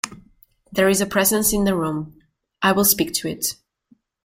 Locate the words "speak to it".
2.85-3.53